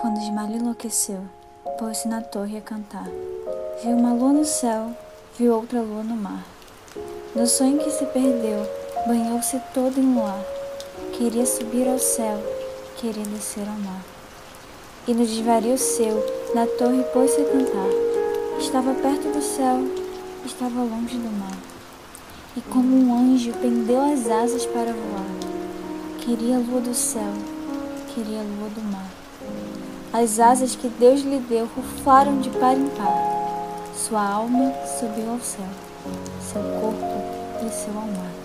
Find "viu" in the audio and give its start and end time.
3.82-3.96, 5.38-5.54